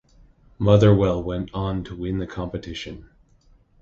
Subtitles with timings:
[0.57, 3.07] Motherwell went on to win the competition.